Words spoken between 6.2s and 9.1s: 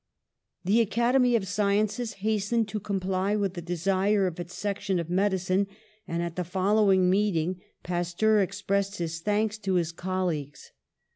at the following meeting Pasteur expressed